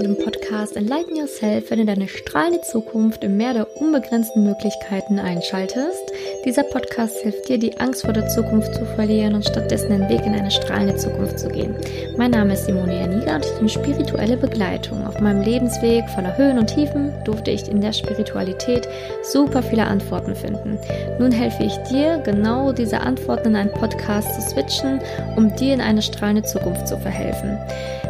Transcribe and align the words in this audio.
zu 0.00 0.06
dem 0.06 0.16
Podcast 0.16 0.76
Enlighten 0.76 1.14
Yourself, 1.14 1.70
wenn 1.70 1.80
du 1.80 1.84
deine 1.84 2.08
strahlende 2.08 2.62
Zukunft 2.62 3.22
im 3.22 3.36
Meer 3.36 3.52
der 3.52 3.76
unbegrenzten 3.76 4.44
Möglichkeiten 4.44 5.18
einschaltest. 5.18 6.12
Dieser 6.46 6.62
Podcast 6.62 7.18
hilft 7.18 7.50
dir, 7.50 7.58
die 7.58 7.78
Angst 7.80 8.06
vor 8.06 8.14
der 8.14 8.26
Zukunft 8.28 8.74
zu 8.74 8.86
verlieren 8.86 9.34
und 9.34 9.44
stattdessen 9.44 9.90
den 9.90 10.08
Weg 10.08 10.24
in 10.24 10.32
eine 10.32 10.50
strahlende 10.50 10.96
Zukunft 10.96 11.38
zu 11.38 11.48
gehen. 11.48 11.74
Mein 12.16 12.30
Name 12.30 12.54
ist 12.54 12.64
Simone 12.64 12.98
Janiga 12.98 13.36
und 13.36 13.44
ich 13.44 13.58
bin 13.58 13.68
spirituelle 13.68 14.38
Begleitung. 14.38 15.06
Auf 15.06 15.20
meinem 15.20 15.42
Lebensweg 15.42 16.08
voller 16.14 16.34
Höhen 16.38 16.58
und 16.58 16.68
Tiefen 16.68 17.12
durfte 17.26 17.50
ich 17.50 17.68
in 17.68 17.82
der 17.82 17.92
Spiritualität 17.92 18.88
super 19.22 19.62
viele 19.62 19.84
Antworten 19.84 20.34
finden. 20.34 20.78
Nun 21.18 21.30
helfe 21.30 21.62
ich 21.64 21.76
dir, 21.90 22.22
genau 22.24 22.72
diese 22.72 23.00
Antworten 23.00 23.48
in 23.48 23.56
einen 23.56 23.72
Podcast 23.72 24.34
zu 24.34 24.40
switchen, 24.48 25.00
um 25.36 25.54
dir 25.56 25.74
in 25.74 25.82
eine 25.82 26.00
strahlende 26.00 26.44
Zukunft 26.44 26.88
zu 26.88 26.96
verhelfen. 26.96 27.58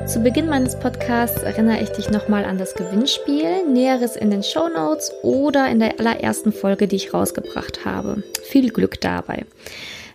Zu 0.07 0.21
Beginn 0.21 0.49
meines 0.49 0.75
Podcasts 0.75 1.43
erinnere 1.43 1.80
ich 1.81 1.91
dich 1.91 2.11
nochmal 2.11 2.45
an 2.45 2.59
das 2.59 2.75
Gewinnspiel, 2.75 3.67
Näheres 3.67 4.17
in 4.17 4.31
den 4.31 4.43
Show 4.43 4.69
Notes 4.69 5.13
oder 5.23 5.69
in 5.71 5.81
der 5.81 5.99
allerersten 5.99 6.53
Folge, 6.53 6.87
die 6.87 6.97
ich 6.97 7.15
rausgebracht 7.15 7.85
habe. 7.85 8.23
Viel 8.43 8.71
Glück 8.71 9.01
dabei. 9.01 9.47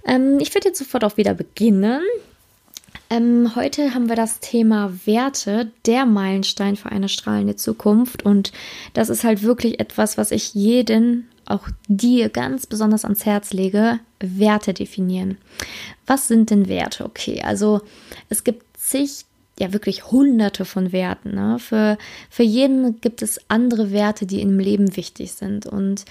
Ähm, 0.05 0.37
ich 0.39 0.53
würde 0.53 0.69
jetzt 0.69 0.79
sofort 0.79 1.03
auch 1.03 1.17
wieder 1.17 1.33
beginnen. 1.33 2.01
Ähm, 3.09 3.55
heute 3.55 3.93
haben 3.93 4.09
wir 4.09 4.15
das 4.15 4.39
Thema 4.39 4.93
Werte, 5.05 5.71
der 5.85 6.05
Meilenstein 6.05 6.75
für 6.75 6.91
eine 6.91 7.09
strahlende 7.09 7.55
Zukunft. 7.55 8.23
Und 8.23 8.51
das 8.93 9.09
ist 9.09 9.23
halt 9.23 9.41
wirklich 9.41 9.79
etwas, 9.79 10.17
was 10.17 10.31
ich 10.31 10.53
jeden, 10.53 11.27
auch 11.45 11.67
dir 11.87 12.29
ganz 12.29 12.67
besonders 12.67 13.03
ans 13.05 13.25
Herz 13.25 13.53
lege. 13.53 13.99
Werte 14.19 14.73
definieren. 14.73 15.37
Was 16.05 16.27
sind 16.27 16.49
denn 16.51 16.67
Werte? 16.67 17.05
Okay, 17.05 17.41
also 17.43 17.81
es 18.29 18.43
gibt 18.43 18.65
zig 18.77 19.25
ja 19.59 19.73
wirklich 19.73 20.11
hunderte 20.11 20.65
von 20.65 20.91
Werten. 20.91 21.35
Ne? 21.35 21.57
Für, 21.59 21.97
für 22.29 22.43
jeden 22.43 22.99
gibt 23.01 23.21
es 23.21 23.39
andere 23.47 23.91
Werte, 23.91 24.25
die 24.25 24.41
im 24.41 24.59
Leben 24.59 24.95
wichtig 24.95 25.33
sind. 25.33 25.65
Und 25.65 26.05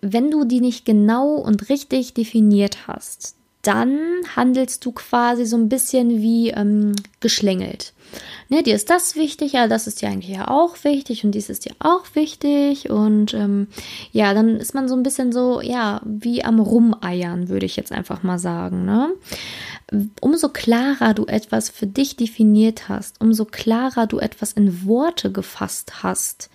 wenn 0.00 0.30
du 0.30 0.44
die 0.44 0.60
nicht 0.60 0.84
genau 0.84 1.36
und 1.36 1.68
richtig 1.68 2.14
definiert 2.14 2.86
hast, 2.86 3.36
dann 3.66 3.98
handelst 4.34 4.84
du 4.84 4.92
quasi 4.92 5.44
so 5.44 5.56
ein 5.56 5.68
bisschen 5.68 6.22
wie 6.22 6.50
ähm, 6.50 6.92
geschlängelt. 7.20 7.92
Ne, 8.48 8.62
dir 8.62 8.76
ist 8.76 8.90
das 8.90 9.16
wichtig, 9.16 9.52
ja, 9.52 9.66
das 9.66 9.86
ist 9.86 10.00
dir 10.00 10.08
eigentlich 10.08 10.36
ja 10.36 10.48
auch 10.48 10.84
wichtig 10.84 11.24
und 11.24 11.32
dies 11.32 11.50
ist 11.50 11.64
dir 11.64 11.74
auch 11.80 12.04
wichtig 12.14 12.88
und 12.90 13.34
ähm, 13.34 13.66
ja, 14.12 14.32
dann 14.32 14.56
ist 14.56 14.74
man 14.74 14.88
so 14.88 14.94
ein 14.94 15.02
bisschen 15.02 15.32
so, 15.32 15.60
ja, 15.60 16.00
wie 16.04 16.44
am 16.44 16.60
Rumeiern, 16.60 17.48
würde 17.48 17.66
ich 17.66 17.76
jetzt 17.76 17.92
einfach 17.92 18.22
mal 18.22 18.38
sagen. 18.38 18.84
Ne? 18.84 19.08
umso 20.20 20.48
klarer 20.48 21.14
du 21.14 21.26
etwas 21.26 21.70
für 21.70 21.86
dich 21.86 22.16
definiert 22.16 22.88
hast, 22.88 23.20
umso 23.20 23.44
klarer 23.44 24.06
du 24.06 24.18
etwas 24.18 24.52
in 24.52 24.84
Worte 24.84 25.30
gefasst 25.30 26.02
hast, 26.02 26.50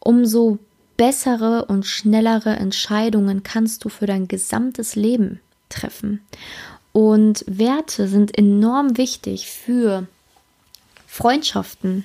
umso 0.00 0.58
bessere 0.96 1.64
und 1.64 1.86
schnellere 1.86 2.56
Entscheidungen 2.56 3.42
kannst 3.42 3.84
du 3.84 3.88
für 3.88 4.06
dein 4.06 4.28
gesamtes 4.28 4.96
Leben 4.96 5.40
treffen. 5.74 6.24
Und 6.92 7.44
Werte 7.48 8.08
sind 8.08 8.36
enorm 8.36 8.96
wichtig 8.96 9.48
für 9.48 10.06
Freundschaften. 11.06 12.04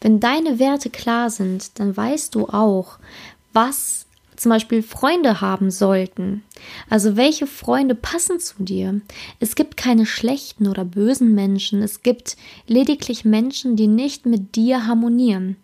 Wenn 0.00 0.20
deine 0.20 0.58
Werte 0.58 0.90
klar 0.90 1.30
sind, 1.30 1.78
dann 1.78 1.96
weißt 1.96 2.34
du 2.34 2.48
auch, 2.48 2.98
was 3.52 4.03
zum 4.36 4.50
Beispiel 4.50 4.82
Freunde 4.82 5.40
haben 5.40 5.70
sollten. 5.70 6.42
Also 6.88 7.16
welche 7.16 7.46
Freunde 7.46 7.94
passen 7.94 8.38
zu 8.38 8.62
dir? 8.62 9.00
Es 9.40 9.54
gibt 9.54 9.76
keine 9.76 10.06
schlechten 10.06 10.68
oder 10.68 10.84
bösen 10.84 11.34
Menschen, 11.34 11.82
es 11.82 12.02
gibt 12.02 12.36
lediglich 12.66 13.24
Menschen, 13.24 13.76
die 13.76 13.86
nicht 13.86 14.26
mit 14.26 14.54
dir 14.56 14.86
harmonieren. 14.86 15.56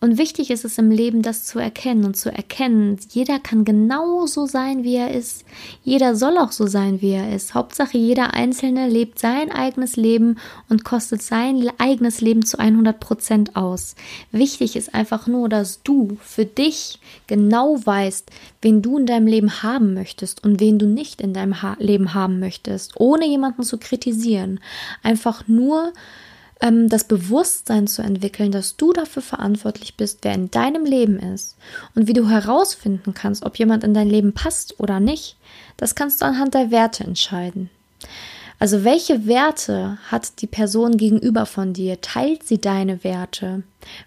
Und 0.00 0.18
wichtig 0.18 0.50
ist 0.50 0.64
es 0.64 0.76
im 0.76 0.90
Leben, 0.90 1.22
das 1.22 1.44
zu 1.44 1.58
erkennen 1.58 2.04
und 2.04 2.16
zu 2.16 2.30
erkennen, 2.30 2.98
jeder 3.10 3.38
kann 3.38 3.64
genauso 3.64 4.46
sein, 4.46 4.84
wie 4.84 4.96
er 4.96 5.12
ist. 5.12 5.44
Jeder 5.82 6.14
soll 6.14 6.36
auch 6.36 6.52
so 6.52 6.66
sein, 6.66 7.00
wie 7.00 7.12
er 7.12 7.34
ist. 7.34 7.54
Hauptsache, 7.54 7.96
jeder 7.96 8.34
Einzelne 8.34 8.88
lebt 8.88 9.18
sein 9.18 9.50
eigenes 9.50 9.96
Leben 9.96 10.36
und 10.68 10.84
kostet 10.84 11.22
sein 11.22 11.70
eigenes 11.78 12.20
Leben 12.20 12.44
zu 12.44 12.58
100 12.58 13.00
Prozent 13.00 13.56
aus. 13.56 13.94
Wichtig 14.30 14.76
ist 14.76 14.94
einfach 14.94 15.26
nur, 15.26 15.48
dass 15.48 15.82
du 15.82 16.18
für 16.20 16.44
dich 16.44 16.98
genau 17.26 17.78
weißt, 17.84 18.13
wen 18.62 18.82
du 18.82 18.98
in 18.98 19.06
deinem 19.06 19.26
Leben 19.26 19.62
haben 19.62 19.94
möchtest 19.94 20.44
und 20.44 20.60
wen 20.60 20.78
du 20.78 20.86
nicht 20.86 21.20
in 21.20 21.32
deinem 21.32 21.62
ha 21.62 21.76
Leben 21.78 22.14
haben 22.14 22.40
möchtest, 22.40 23.00
ohne 23.00 23.26
jemanden 23.26 23.62
zu 23.62 23.78
kritisieren. 23.78 24.60
Einfach 25.02 25.48
nur 25.48 25.92
ähm, 26.60 26.88
das 26.88 27.04
Bewusstsein 27.04 27.86
zu 27.86 28.02
entwickeln, 28.02 28.52
dass 28.52 28.76
du 28.76 28.92
dafür 28.92 29.22
verantwortlich 29.22 29.96
bist, 29.96 30.20
wer 30.22 30.34
in 30.34 30.50
deinem 30.50 30.84
Leben 30.84 31.18
ist. 31.18 31.56
Und 31.94 32.06
wie 32.06 32.12
du 32.12 32.28
herausfinden 32.28 33.14
kannst, 33.14 33.44
ob 33.44 33.58
jemand 33.58 33.84
in 33.84 33.94
dein 33.94 34.08
Leben 34.08 34.32
passt 34.32 34.78
oder 34.80 35.00
nicht, 35.00 35.36
das 35.76 35.94
kannst 35.94 36.22
du 36.22 36.26
anhand 36.26 36.54
der 36.54 36.70
Werte 36.70 37.04
entscheiden. 37.04 37.70
Also 38.58 38.84
welche 38.84 39.26
Werte 39.26 39.98
hat 40.10 40.40
die 40.40 40.46
Person 40.46 40.96
gegenüber 40.96 41.44
von 41.44 41.72
dir? 41.72 42.00
Teilt 42.00 42.44
sie 42.44 42.60
deine 42.60 43.04
Werte? 43.04 43.62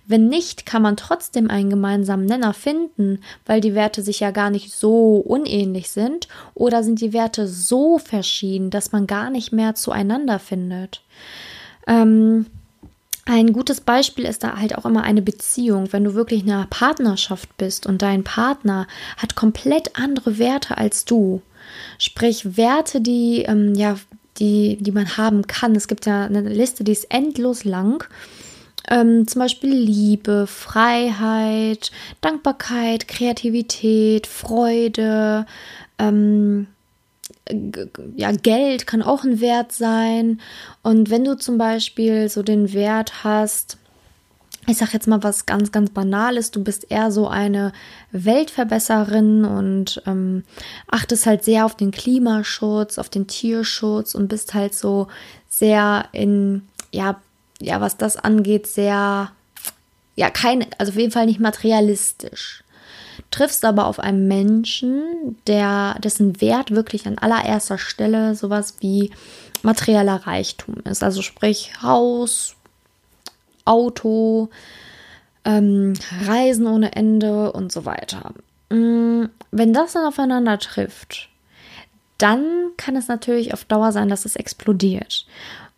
Wenn 0.05 0.29
nicht, 0.29 0.65
kann 0.65 0.81
man 0.81 0.97
trotzdem 0.97 1.49
einen 1.49 1.69
gemeinsamen 1.69 2.25
Nenner 2.25 2.53
finden, 2.53 3.19
weil 3.45 3.61
die 3.61 3.75
Werte 3.75 4.01
sich 4.01 4.19
ja 4.19 4.31
gar 4.31 4.49
nicht 4.49 4.73
so 4.73 5.17
unähnlich 5.17 5.91
sind 5.91 6.27
oder 6.53 6.83
sind 6.83 7.01
die 7.01 7.13
Werte 7.13 7.47
so 7.47 7.97
verschieden, 7.97 8.69
dass 8.69 8.91
man 8.91 9.05
gar 9.05 9.29
nicht 9.29 9.51
mehr 9.51 9.75
zueinander 9.75 10.39
findet. 10.39 11.01
Ähm, 11.85 12.47
ein 13.25 13.51
gutes 13.51 13.81
Beispiel 13.81 14.23
ist 14.23 14.43
da 14.43 14.57
halt 14.57 14.77
auch 14.77 14.85
immer 14.85 15.03
eine 15.03 15.21
Beziehung. 15.21 15.91
Wenn 15.91 16.05
du 16.05 16.13
wirklich 16.13 16.43
in 16.43 16.51
einer 16.51 16.67
Partnerschaft 16.67 17.57
bist 17.57 17.85
und 17.85 18.01
dein 18.01 18.23
Partner 18.23 18.87
hat 19.17 19.35
komplett 19.35 19.99
andere 19.99 20.37
Werte 20.37 20.77
als 20.77 21.03
du, 21.03 21.41
sprich 21.99 22.55
Werte, 22.55 23.01
die 23.01 23.41
ähm, 23.41 23.75
ja 23.75 23.97
die, 24.39 24.77
die 24.79 24.91
man 24.91 25.17
haben 25.17 25.47
kann. 25.47 25.75
Es 25.75 25.87
gibt 25.87 26.05
ja 26.05 26.25
eine 26.25 26.41
Liste, 26.41 26.83
die 26.83 26.91
ist 26.91 27.11
endlos 27.11 27.63
lang. 27.63 28.03
Ähm, 28.89 29.27
zum 29.27 29.39
Beispiel 29.39 29.73
Liebe, 29.73 30.47
Freiheit, 30.47 31.91
Dankbarkeit, 32.21 33.07
Kreativität, 33.07 34.27
Freude, 34.27 35.45
ähm, 35.99 36.67
ja, 38.15 38.31
Geld 38.31 38.87
kann 38.87 39.01
auch 39.01 39.23
ein 39.23 39.41
Wert 39.41 39.71
sein. 39.71 40.39
Und 40.83 41.09
wenn 41.09 41.25
du 41.25 41.37
zum 41.37 41.57
Beispiel 41.57 42.29
so 42.29 42.43
den 42.43 42.73
Wert 42.73 43.23
hast, 43.23 43.77
ich 44.67 44.77
sag 44.77 44.93
jetzt 44.93 45.07
mal 45.07 45.23
was 45.23 45.45
ganz, 45.45 45.71
ganz 45.71 45.91
Banales, 45.91 46.51
du 46.51 46.63
bist 46.63 46.91
eher 46.91 47.09
so 47.09 47.27
eine 47.27 47.71
Weltverbesserin 48.11 49.45
und 49.45 50.01
ähm, 50.05 50.43
achtest 50.87 51.25
halt 51.25 51.43
sehr 51.43 51.65
auf 51.65 51.75
den 51.75 51.91
Klimaschutz, 51.91 52.97
auf 52.97 53.09
den 53.09 53.27
Tierschutz 53.27 54.13
und 54.13 54.27
bist 54.27 54.53
halt 54.53 54.75
so 54.75 55.07
sehr 55.47 56.09
in, 56.11 56.67
ja, 56.91 57.19
ja, 57.59 57.79
was 57.79 57.97
das 57.97 58.17
angeht, 58.17 58.67
sehr, 58.67 59.31
ja, 60.15 60.29
kein, 60.29 60.65
also 60.77 60.91
auf 60.91 60.97
jeden 60.97 61.11
Fall 61.11 61.25
nicht 61.25 61.39
materialistisch 61.39 62.63
triffst 63.31 63.65
aber 63.65 63.87
auf 63.87 63.99
einen 63.99 64.27
Menschen, 64.27 65.37
der 65.47 65.97
dessen 66.03 66.39
Wert 66.41 66.71
wirklich 66.71 67.07
an 67.07 67.17
allererster 67.17 67.77
Stelle 67.77 68.35
sowas 68.35 68.75
wie 68.79 69.11
materieller 69.63 70.27
Reichtum 70.27 70.75
ist. 70.85 71.03
Also 71.03 71.21
sprich 71.21 71.81
Haus, 71.81 72.55
Auto, 73.67 74.49
ähm, 75.45 75.93
Reisen 76.25 76.67
ohne 76.67 76.95
Ende 76.95 77.51
und 77.51 77.71
so 77.71 77.85
weiter. 77.85 78.33
Mm, 78.69 79.25
wenn 79.51 79.73
das 79.73 79.93
dann 79.93 80.05
aufeinander 80.05 80.59
trifft, 80.59 81.29
dann 82.17 82.71
kann 82.77 82.95
es 82.95 83.07
natürlich 83.07 83.53
auf 83.53 83.65
Dauer 83.65 83.91
sein, 83.91 84.09
dass 84.09 84.25
es 84.25 84.35
explodiert. 84.35 85.25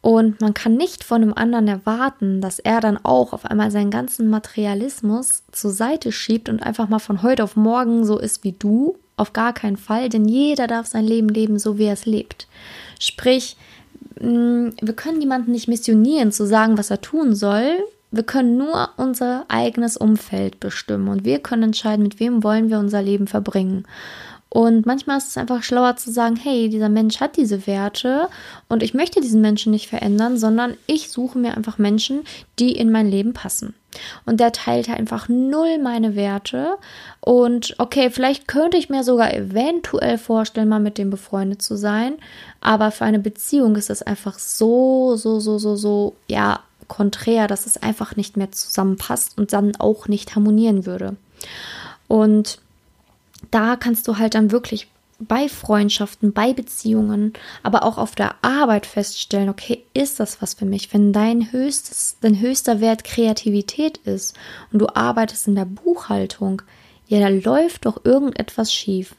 Und 0.02 0.40
man 0.40 0.54
kann 0.54 0.76
nicht 0.76 1.04
von 1.04 1.22
einem 1.22 1.34
anderen 1.34 1.68
erwarten, 1.68 2.40
dass 2.40 2.60
er 2.60 2.80
dann 2.80 2.98
auch 3.04 3.34
auf 3.34 3.46
einmal 3.46 3.70
seinen 3.70 3.92
ganzen 3.92 4.30
Materialismus 4.30 5.44
zur 5.52 5.72
Seite 5.72 6.14
schiebt 6.14 6.48
und 6.48 6.64
einfach 6.64 6.88
mal 6.88 7.00
von 7.00 7.22
heute 7.22 7.44
auf 7.44 7.58
morgen 7.58 8.06
so 8.06 8.18
ist 8.18 8.44
wie 8.44 8.54
du. 8.54 8.98
Auf 9.18 9.34
gar 9.34 9.52
keinen 9.52 9.76
Fall, 9.76 10.08
denn 10.08 10.26
jeder 10.26 10.68
darf 10.68 10.88
sein 10.88 11.04
Leben 11.04 11.28
leben, 11.28 11.60
so 11.60 11.78
wie 11.78 11.86
er 11.86 11.94
es 11.94 12.06
lebt. 12.06 12.48
Sprich, 13.02 13.58
wir 14.20 14.94
können 14.94 15.20
niemanden 15.20 15.52
nicht 15.52 15.68
missionieren, 15.68 16.32
zu 16.32 16.46
sagen, 16.46 16.78
was 16.78 16.92
er 16.92 17.02
tun 17.02 17.36
soll. 17.36 17.80
Wir 18.12 18.24
können 18.24 18.58
nur 18.58 18.90
unser 18.98 19.46
eigenes 19.50 19.96
Umfeld 19.96 20.60
bestimmen 20.60 21.08
und 21.10 21.26
wir 21.26 21.40
können 21.40 21.64
entscheiden, 21.64 22.04
mit 22.04 22.20
wem 22.20 22.44
wollen 22.44 22.70
wir 22.70 22.80
unser 22.80 23.02
Leben 23.02 23.28
verbringen. 23.28 23.86
Und 24.50 24.88
manchmal 24.88 25.20
ist 25.20 25.28
es 25.28 25.38
einfach 25.38 25.62
schlauer 25.62 25.96
zu 25.96 26.12
sagen, 26.12 26.36
hey, 26.36 26.70
dieser 26.70 26.90
Mensch 26.90 27.20
hat 27.20 27.38
diese 27.38 27.68
Werte 27.68 28.30
und 28.68 28.82
ich 28.82 28.96
möchte 28.96 29.22
diesen 29.22 29.42
Menschen 29.42 29.72
nicht 29.72 29.88
verändern, 29.88 30.40
sondern 30.40 30.76
ich 30.88 31.12
suche 31.12 31.38
mir 31.38 31.56
einfach 31.56 31.78
Menschen, 31.78 32.24
die 32.58 32.72
in 32.72 32.92
mein 32.92 33.10
Leben 33.10 33.34
passen. 33.34 33.76
Und 34.26 34.40
der 34.40 34.52
teilt 34.52 34.90
einfach 34.90 35.30
null 35.30 35.78
meine 35.78 36.16
Werte. 36.16 36.78
Und 37.22 37.76
okay, 37.78 38.10
vielleicht 38.10 38.48
könnte 38.48 38.78
ich 38.78 38.90
mir 38.90 39.04
sogar 39.04 39.34
eventuell 39.34 40.18
vorstellen, 40.18 40.70
mal 40.70 40.80
mit 40.80 40.98
dem 40.98 41.12
befreundet 41.12 41.62
zu 41.62 41.76
sein. 41.76 42.16
Aber 42.60 42.90
für 42.92 43.06
eine 43.06 43.20
Beziehung 43.20 43.76
ist 43.76 43.92
es 43.92 44.02
einfach 44.02 44.40
so, 44.40 45.16
so, 45.16 45.40
so, 45.40 45.60
so, 45.60 45.76
so, 45.76 46.16
ja, 46.28 46.62
konträr, 46.88 47.48
dass 47.48 47.68
es 47.68 47.82
einfach 47.82 48.16
nicht 48.16 48.36
mehr 48.36 48.52
zusammenpasst 48.52 49.38
und 49.38 49.54
dann 49.54 49.76
auch 49.76 50.08
nicht 50.08 50.36
harmonieren 50.36 50.88
würde. 50.88 51.16
Und 52.08 52.60
da 53.52 53.76
kannst 53.76 54.08
du 54.08 54.18
halt 54.18 54.36
dann 54.36 54.52
wirklich 54.52 54.88
bei 55.20 55.50
Freundschaften, 55.50 56.32
bei 56.32 56.54
Beziehungen, 56.54 57.34
aber 57.62 57.84
auch 57.84 57.98
auf 57.98 58.16
der 58.16 58.36
Arbeit 58.42 58.86
feststellen, 58.86 59.50
okay, 59.50 59.84
ist 59.94 60.20
das 60.20 60.42
was 60.42 60.54
für 60.54 60.66
mich? 60.66 60.94
Wenn 60.94 61.12
dein 61.12 61.52
höchstes, 61.52 62.18
dein 62.22 62.40
höchster 62.40 62.80
Wert 62.80 63.04
Kreativität 63.04 63.98
ist 63.98 64.38
und 64.72 64.80
du 64.80 64.88
arbeitest 64.88 65.48
in 65.48 65.56
der 65.56 65.66
Buchhaltung, 65.66 66.62
ja, 67.08 67.20
da 67.20 67.28
läuft 67.28 67.86
doch 67.86 68.06
irgendetwas 68.06 68.74
schief. 68.74 69.16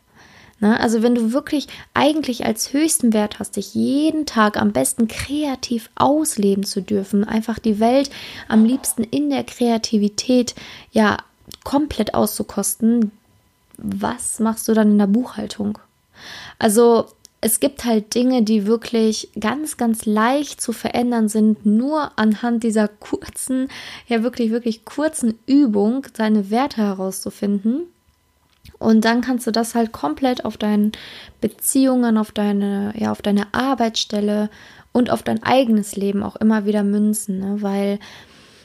Ne? 0.60 0.78
Also 0.78 1.02
wenn 1.02 1.14
du 1.14 1.32
wirklich 1.32 1.66
eigentlich 1.92 2.46
als 2.46 2.72
höchsten 2.72 3.12
Wert 3.12 3.38
hast, 3.38 3.56
dich 3.56 3.74
jeden 3.74 4.26
Tag 4.26 4.56
am 4.56 4.72
besten 4.72 5.08
kreativ 5.08 5.90
ausleben 5.96 6.64
zu 6.64 6.80
dürfen, 6.80 7.24
einfach 7.24 7.58
die 7.58 7.80
Welt 7.80 8.10
am 8.48 8.64
liebsten 8.64 9.02
in 9.02 9.28
der 9.28 9.44
Kreativität 9.44 10.54
ja 10.92 11.18
komplett 11.64 12.14
auszukosten, 12.14 13.10
was 13.82 14.40
machst 14.40 14.68
du 14.68 14.74
dann 14.74 14.92
in 14.92 14.98
der 14.98 15.06
Buchhaltung? 15.06 15.78
Also 16.58 17.06
es 17.40 17.60
gibt 17.60 17.84
halt 17.84 18.14
Dinge, 18.14 18.42
die 18.42 18.66
wirklich 18.66 19.30
ganz, 19.38 19.76
ganz 19.76 20.04
leicht 20.04 20.60
zu 20.60 20.72
verändern 20.72 21.28
sind, 21.28 21.64
nur 21.64 22.18
anhand 22.18 22.62
dieser 22.62 22.86
kurzen, 22.88 23.68
ja 24.08 24.22
wirklich, 24.22 24.50
wirklich 24.50 24.84
kurzen 24.84 25.38
Übung, 25.46 26.06
seine 26.14 26.50
Werte 26.50 26.82
herauszufinden. 26.82 27.84
Und 28.78 29.04
dann 29.04 29.20
kannst 29.22 29.46
du 29.46 29.50
das 29.50 29.74
halt 29.74 29.92
komplett 29.92 30.44
auf 30.44 30.56
deine 30.56 30.92
Beziehungen, 31.40 32.18
auf 32.18 32.30
deine, 32.32 32.92
ja, 32.96 33.10
auf 33.10 33.22
deine 33.22 33.52
Arbeitsstelle 33.52 34.50
und 34.92 35.10
auf 35.10 35.22
dein 35.22 35.42
eigenes 35.42 35.96
Leben 35.96 36.22
auch 36.22 36.36
immer 36.36 36.66
wieder 36.66 36.82
münzen, 36.82 37.38
ne? 37.38 37.56
weil 37.62 37.98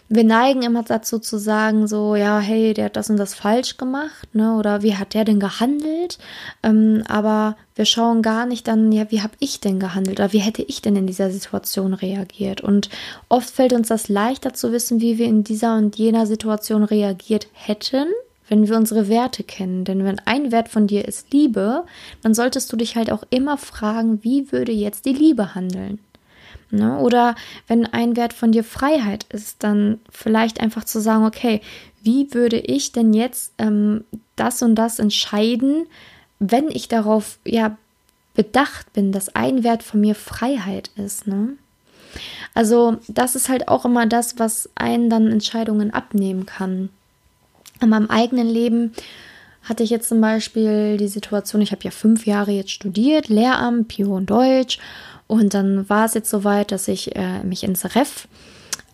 wir 0.08 0.24
neigen 0.24 0.62
immer 0.62 0.84
dazu 0.84 1.18
zu 1.18 1.38
sagen, 1.38 1.88
so, 1.88 2.16
ja, 2.16 2.40
hey, 2.40 2.74
der 2.74 2.86
hat 2.86 2.96
das 2.96 3.10
und 3.10 3.18
das 3.18 3.34
falsch 3.34 3.78
gemacht, 3.78 4.34
ne? 4.36 4.56
Oder 4.56 4.84
wie 4.84 4.96
hat 4.96 5.16
der 5.16 5.26
denn 5.26 5.40
gehandelt? 5.40 6.20
Ähm, 6.62 7.04
aber 7.08 7.58
wir 7.74 7.86
schauen 7.86 8.22
gar 8.22 8.46
nicht 8.46 8.68
dann, 8.68 8.92
ja, 8.92 9.10
wie 9.10 9.22
habe 9.22 9.34
ich 9.40 9.62
denn 9.62 9.80
gehandelt 9.80 10.20
oder 10.20 10.32
wie 10.32 10.40
hätte 10.40 10.62
ich 10.62 10.82
denn 10.82 10.96
in 10.96 11.08
dieser 11.08 11.32
Situation 11.32 11.96
reagiert? 11.96 12.62
Und 12.62 12.90
oft 13.30 13.50
fällt 13.50 13.74
uns 13.74 13.88
das 13.88 14.08
leichter 14.08 14.54
zu 14.54 14.72
wissen, 14.72 15.02
wie 15.02 15.18
wir 15.18 15.26
in 15.26 15.44
dieser 15.44 15.76
und 15.76 15.96
jener 15.96 16.28
Situation 16.28 16.84
reagiert 16.84 17.48
hätten, 17.54 18.08
wenn 18.48 18.68
wir 18.68 18.78
unsere 18.78 19.10
Werte 19.10 19.44
kennen. 19.44 19.86
Denn 19.86 20.04
wenn 20.04 20.20
ein 20.20 20.52
Wert 20.52 20.70
von 20.70 20.86
dir 20.86 21.08
ist 21.08 21.34
Liebe, 21.34 21.84
dann 22.22 22.36
solltest 22.36 22.72
du 22.72 22.78
dich 22.78 22.96
halt 22.96 23.12
auch 23.12 23.24
immer 23.32 23.58
fragen, 23.58 24.24
wie 24.24 24.52
würde 24.52 24.72
jetzt 24.72 25.06
die 25.06 25.14
Liebe 25.14 25.56
handeln? 25.56 26.00
Ne? 26.72 26.98
Oder 27.00 27.36
wenn 27.68 27.86
ein 27.86 28.16
Wert 28.16 28.34
von 28.34 28.52
dir 28.52 28.64
Freiheit 28.64 29.26
ist, 29.30 29.64
dann 29.64 30.00
vielleicht 30.10 30.60
einfach 30.60 30.84
zu 30.84 31.00
sagen, 31.00 31.26
okay, 31.26 31.62
wie 32.04 32.34
würde 32.34 32.58
ich 32.58 32.92
denn 32.92 33.14
jetzt 33.14 33.54
ähm, 33.58 34.04
das 34.36 34.62
und 34.62 34.76
das 34.76 35.00
entscheiden, 35.00 35.88
wenn 36.40 36.70
ich 36.70 36.88
darauf 36.88 37.40
ja 37.46 37.78
bedacht 38.36 38.94
bin, 38.94 39.12
dass 39.12 39.34
ein 39.34 39.64
Wert 39.64 39.82
von 39.82 40.02
mir 40.02 40.14
Freiheit 40.14 40.92
ist. 40.98 41.26
Ne? 41.26 41.54
Also 42.54 42.98
das 43.08 43.36
ist 43.36 43.50
halt 43.50 43.68
auch 43.68 43.86
immer 43.86 44.06
das, 44.06 44.38
was 44.38 44.70
einen 44.76 45.10
dann 45.10 45.32
Entscheidungen 45.32 45.92
abnehmen 45.92 46.46
kann. 46.46 46.90
In 47.82 47.90
meinem 47.90 48.10
eigenen 48.10 48.48
Leben 48.48 48.94
hatte 49.64 49.84
ich 49.84 49.90
jetzt 49.90 50.10
zum 50.10 50.22
Beispiel 50.22 50.98
die 50.98 51.08
Situation, 51.08 51.62
ich 51.62 51.72
habe 51.72 51.84
ja 51.84 51.92
fünf 51.92 52.26
Jahre 52.26 52.52
jetzt 52.52 52.72
studiert, 52.72 53.30
Lehramt, 53.30 53.88
Bio 53.88 54.16
und 54.16 54.30
Deutsch 54.30 54.80
und 55.28 55.54
dann 55.54 55.90
war 55.90 56.06
es 56.06 56.14
jetzt 56.14 56.30
soweit, 56.30 56.72
dass 56.72 56.88
ich 56.88 57.16
äh, 57.16 57.44
mich 57.44 57.64
ins 57.64 57.96
Ref 57.96 58.28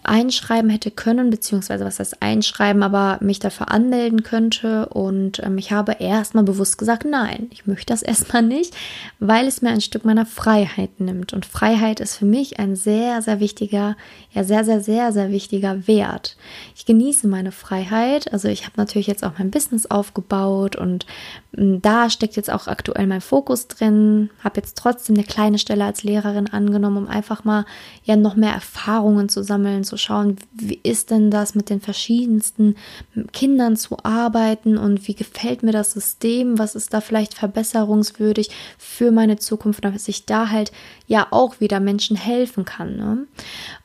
einschreiben 0.03 0.69
hätte 0.69 0.89
können, 0.89 1.29
beziehungsweise 1.29 1.85
was 1.85 1.99
heißt 1.99 2.21
einschreiben, 2.21 2.83
aber 2.83 3.17
mich 3.21 3.39
dafür 3.39 3.71
anmelden 3.71 4.23
könnte. 4.23 4.87
Und 4.89 5.41
ähm, 5.43 5.57
ich 5.57 5.71
habe 5.71 5.97
erstmal 5.99 6.43
bewusst 6.43 6.77
gesagt, 6.77 7.05
nein, 7.05 7.47
ich 7.51 7.67
möchte 7.67 7.93
das 7.93 8.01
erstmal 8.01 8.41
nicht, 8.41 8.75
weil 9.19 9.47
es 9.47 9.61
mir 9.61 9.69
ein 9.69 9.81
Stück 9.81 10.05
meiner 10.05 10.25
Freiheit 10.25 10.99
nimmt. 10.99 11.33
Und 11.33 11.45
Freiheit 11.45 11.99
ist 11.99 12.17
für 12.17 12.25
mich 12.25 12.59
ein 12.59 12.75
sehr, 12.75 13.21
sehr 13.21 13.39
wichtiger, 13.39 13.95
ja, 14.31 14.43
sehr, 14.43 14.65
sehr, 14.65 14.81
sehr, 14.81 15.11
sehr 15.11 15.29
wichtiger 15.31 15.87
Wert. 15.87 16.37
Ich 16.75 16.85
genieße 16.85 17.27
meine 17.27 17.51
Freiheit. 17.51 18.33
Also 18.33 18.47
ich 18.47 18.63
habe 18.63 18.73
natürlich 18.77 19.07
jetzt 19.07 19.23
auch 19.23 19.37
mein 19.37 19.51
Business 19.51 19.85
aufgebaut 19.85 20.75
und 20.75 21.05
ähm, 21.55 21.81
da 21.81 22.09
steckt 22.09 22.35
jetzt 22.35 22.51
auch 22.51 22.67
aktuell 22.67 23.05
mein 23.07 23.21
Fokus 23.21 23.67
drin. 23.67 24.29
Habe 24.43 24.61
jetzt 24.61 24.77
trotzdem 24.77 25.15
eine 25.15 25.25
kleine 25.25 25.59
Stelle 25.59 25.85
als 25.85 26.03
Lehrerin 26.03 26.47
angenommen, 26.47 26.97
um 26.97 27.07
einfach 27.07 27.43
mal 27.43 27.65
ja 28.03 28.15
noch 28.15 28.35
mehr 28.35 28.53
Erfahrungen 28.53 29.29
zu 29.29 29.43
sammeln, 29.43 29.83
zu 29.91 29.97
schauen, 29.97 30.37
wie 30.53 30.79
ist 30.83 31.11
denn 31.11 31.31
das 31.31 31.53
mit 31.53 31.69
den 31.69 31.81
verschiedensten 31.81 32.75
Kindern 33.33 33.75
zu 33.75 33.97
arbeiten 34.03 34.77
und 34.77 35.05
wie 35.09 35.15
gefällt 35.15 35.63
mir 35.63 35.73
das 35.73 35.91
System, 35.91 36.57
was 36.57 36.75
ist 36.75 36.93
da 36.93 37.01
vielleicht 37.01 37.33
verbesserungswürdig 37.33 38.51
für 38.77 39.11
meine 39.11 39.37
Zukunft, 39.37 39.83
dass 39.83 40.07
ich 40.07 40.25
da 40.25 40.49
halt 40.49 40.71
ja 41.07 41.27
auch 41.31 41.59
wieder 41.59 41.81
Menschen 41.81 42.15
helfen 42.15 42.63
kann. 42.63 42.95
Ne? 42.95 43.27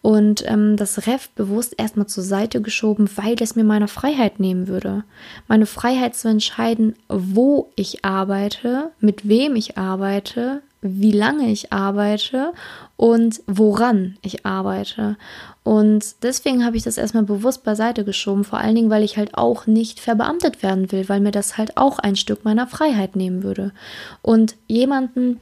Und 0.00 0.48
ähm, 0.48 0.76
das 0.76 1.08
Ref 1.08 1.28
bewusst 1.30 1.74
erstmal 1.76 2.06
zur 2.06 2.22
Seite 2.22 2.62
geschoben, 2.62 3.10
weil 3.16 3.34
es 3.40 3.56
mir 3.56 3.64
meine 3.64 3.88
Freiheit 3.88 4.38
nehmen 4.38 4.68
würde. 4.68 5.02
Meine 5.48 5.66
Freiheit 5.66 6.14
zu 6.14 6.28
entscheiden, 6.28 6.94
wo 7.08 7.72
ich 7.74 8.04
arbeite, 8.04 8.92
mit 9.00 9.28
wem 9.28 9.56
ich 9.56 9.76
arbeite, 9.76 10.62
wie 10.82 11.12
lange 11.12 11.50
ich 11.50 11.72
arbeite 11.72 12.52
und 12.96 13.40
woran 13.46 14.16
ich 14.22 14.46
arbeite. 14.46 15.16
Und 15.62 16.22
deswegen 16.22 16.64
habe 16.64 16.76
ich 16.76 16.84
das 16.84 16.98
erstmal 16.98 17.24
bewusst 17.24 17.64
beiseite 17.64 18.04
geschoben, 18.04 18.44
vor 18.44 18.58
allen 18.58 18.74
Dingen, 18.74 18.90
weil 18.90 19.02
ich 19.02 19.16
halt 19.16 19.36
auch 19.36 19.66
nicht 19.66 20.00
verbeamtet 20.00 20.62
werden 20.62 20.92
will, 20.92 21.08
weil 21.08 21.20
mir 21.20 21.32
das 21.32 21.58
halt 21.58 21.76
auch 21.76 21.98
ein 21.98 22.16
Stück 22.16 22.44
meiner 22.44 22.66
Freiheit 22.66 23.16
nehmen 23.16 23.42
würde. 23.42 23.72
Und 24.22 24.56
jemanden 24.68 25.40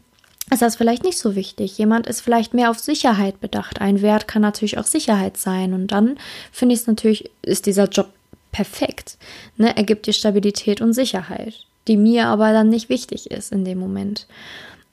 ist 0.50 0.62
das 0.62 0.76
vielleicht 0.76 1.04
nicht 1.04 1.18
so 1.18 1.34
wichtig. 1.34 1.76
Jemand 1.78 2.06
ist 2.06 2.20
vielleicht 2.20 2.54
mehr 2.54 2.70
auf 2.70 2.78
Sicherheit 2.78 3.40
bedacht. 3.40 3.80
Ein 3.80 4.02
Wert 4.02 4.28
kann 4.28 4.42
natürlich 4.42 4.78
auch 4.78 4.84
Sicherheit 4.84 5.36
sein. 5.36 5.72
Und 5.72 5.88
dann 5.88 6.16
finde 6.52 6.74
ich 6.74 6.82
es 6.82 6.86
natürlich, 6.86 7.30
ist 7.42 7.66
dieser 7.66 7.88
Job 7.88 8.08
perfekt. 8.52 9.18
Ne? 9.56 9.76
Er 9.76 9.84
gibt 9.84 10.06
dir 10.06 10.12
Stabilität 10.12 10.80
und 10.80 10.92
Sicherheit, 10.92 11.54
die 11.88 11.96
mir 11.96 12.26
aber 12.26 12.52
dann 12.52 12.68
nicht 12.68 12.88
wichtig 12.88 13.30
ist 13.30 13.52
in 13.52 13.64
dem 13.64 13.78
Moment. 13.78 14.26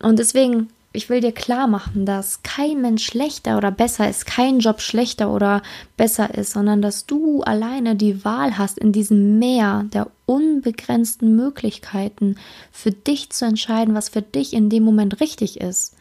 Und 0.01 0.19
deswegen 0.19 0.69
ich 0.94 1.09
will 1.09 1.21
dir 1.21 1.31
klar 1.31 1.68
machen, 1.68 2.06
dass 2.06 2.44
kein 2.44 2.81
Mensch 2.81 3.06
schlechter 3.06 3.57
oder 3.57 3.71
besser 3.71 4.09
ist, 4.09 4.25
kein 4.25 4.59
Job 4.59 4.81
schlechter 4.81 5.33
oder 5.33 5.62
besser 5.95 6.36
ist, 6.36 6.51
sondern 6.51 6.81
dass 6.81 7.06
du 7.06 7.42
alleine 7.44 7.95
die 7.95 8.26
Wahl 8.26 8.57
hast, 8.57 8.78
in 8.78 8.92
diesem 8.92 9.40
Meer 9.40 9.85
der 9.94 10.07
unbegrenzten 10.26 11.33
Möglichkeiten 11.35 12.35
für 12.73 12.92
dich 12.92 13.30
zu 13.30 13.45
entscheiden, 13.45 13.95
was 13.95 14.09
für 14.09 14.21
dich 14.21 14.54
in 14.54 14.69
dem 14.69 14.83
Moment 14.83 15.21
richtig 15.21 15.61
ist. 15.61 15.95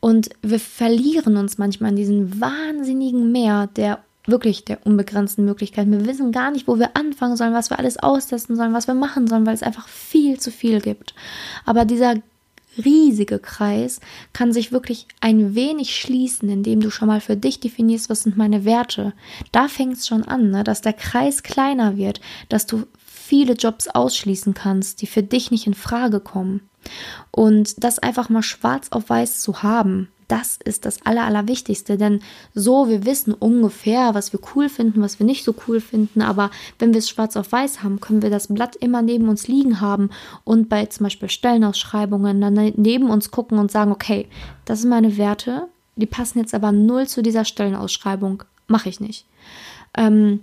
Und 0.00 0.28
wir 0.42 0.60
verlieren 0.60 1.38
uns 1.38 1.56
manchmal 1.56 1.90
in 1.90 1.96
diesem 1.96 2.38
wahnsinnigen 2.38 3.32
Meer 3.32 3.68
der 3.74 4.00
wirklich 4.26 4.64
der 4.64 4.84
unbegrenzten 4.84 5.44
Möglichkeiten. 5.46 5.92
Wir 5.92 6.04
wissen 6.04 6.32
gar 6.32 6.50
nicht, 6.50 6.68
wo 6.68 6.78
wir 6.78 6.94
anfangen 6.94 7.36
sollen, 7.36 7.54
was 7.54 7.70
wir 7.70 7.78
alles 7.78 7.96
austesten 7.96 8.56
sollen, 8.56 8.74
was 8.74 8.88
wir 8.88 8.94
machen 8.94 9.28
sollen, 9.28 9.46
weil 9.46 9.54
es 9.54 9.62
einfach 9.62 9.88
viel 9.88 10.38
zu 10.38 10.50
viel 10.50 10.80
gibt. 10.80 11.14
Aber 11.64 11.84
dieser 11.84 12.16
riesige 12.84 13.38
Kreis 13.38 14.00
kann 14.32 14.52
sich 14.52 14.72
wirklich 14.72 15.06
ein 15.20 15.54
wenig 15.54 15.96
schließen, 15.96 16.48
indem 16.48 16.80
du 16.80 16.90
schon 16.90 17.08
mal 17.08 17.20
für 17.20 17.36
dich 17.36 17.60
definierst, 17.60 18.08
was 18.08 18.22
sind 18.22 18.36
meine 18.36 18.64
Werte. 18.64 19.12
Da 19.52 19.68
fängt 19.68 19.94
es 19.94 20.06
schon 20.06 20.24
an, 20.24 20.50
ne? 20.50 20.64
dass 20.64 20.80
der 20.80 20.92
Kreis 20.92 21.42
kleiner 21.42 21.96
wird, 21.96 22.20
dass 22.48 22.66
du 22.66 22.84
viele 23.04 23.54
Jobs 23.54 23.88
ausschließen 23.88 24.54
kannst, 24.54 25.02
die 25.02 25.06
für 25.06 25.22
dich 25.22 25.50
nicht 25.50 25.66
in 25.66 25.74
Frage 25.74 26.20
kommen. 26.20 26.68
Und 27.32 27.82
das 27.82 27.98
einfach 27.98 28.28
mal 28.28 28.42
schwarz 28.42 28.88
auf 28.90 29.08
weiß 29.08 29.40
zu 29.40 29.62
haben, 29.62 30.08
das 30.28 30.58
ist 30.64 30.84
das 30.84 31.04
Aller, 31.06 31.24
Allerwichtigste, 31.24 31.96
denn 31.96 32.20
so, 32.54 32.88
wir 32.88 33.04
wissen 33.04 33.32
ungefähr, 33.32 34.14
was 34.14 34.32
wir 34.32 34.40
cool 34.54 34.68
finden, 34.68 35.02
was 35.02 35.18
wir 35.18 35.26
nicht 35.26 35.44
so 35.44 35.54
cool 35.66 35.80
finden, 35.80 36.22
aber 36.22 36.50
wenn 36.78 36.92
wir 36.92 36.98
es 36.98 37.08
schwarz 37.08 37.36
auf 37.36 37.52
weiß 37.52 37.82
haben, 37.82 38.00
können 38.00 38.22
wir 38.22 38.30
das 38.30 38.48
Blatt 38.48 38.76
immer 38.76 39.02
neben 39.02 39.28
uns 39.28 39.46
liegen 39.46 39.80
haben 39.80 40.10
und 40.44 40.68
bei 40.68 40.86
zum 40.86 41.04
Beispiel 41.04 41.28
Stellenausschreibungen 41.28 42.40
dann 42.40 42.54
neben 42.76 43.10
uns 43.10 43.30
gucken 43.30 43.58
und 43.58 43.70
sagen, 43.70 43.92
okay, 43.92 44.28
das 44.64 44.80
sind 44.80 44.90
meine 44.90 45.16
Werte, 45.16 45.68
die 45.96 46.06
passen 46.06 46.38
jetzt 46.40 46.54
aber 46.54 46.72
null 46.72 47.06
zu 47.06 47.22
dieser 47.22 47.44
Stellenausschreibung, 47.44 48.42
mache 48.66 48.88
ich 48.88 49.00
nicht. 49.00 49.26
Ähm, 49.96 50.40